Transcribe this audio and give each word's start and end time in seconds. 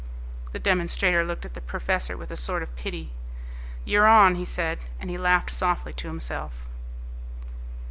The 0.51 0.57
demonstrator 0.57 1.23
looked 1.23 1.45
at 1.45 1.53
the 1.53 1.61
professor 1.61 2.17
with 2.17 2.31
a 2.31 2.35
sort 2.35 2.63
of 2.63 2.75
pity. 2.75 3.11
"You're 3.85 4.07
on!" 4.07 4.33
he 4.33 4.45
said, 4.45 4.79
and 4.99 5.11
he 5.11 5.17
laughed 5.19 5.51
softly 5.51 5.93
to 5.93 6.07
himself. 6.07 6.53